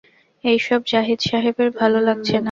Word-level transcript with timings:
এইসব 0.43 0.79
জাহিদ 0.87 1.19
সাহেবের 1.29 1.69
ভালো 1.79 1.99
লাগছে 2.07 2.33
না। 2.33 2.39